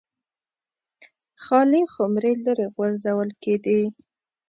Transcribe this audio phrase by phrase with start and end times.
[1.43, 3.81] خالي خُمرې لرې غورځول کېدې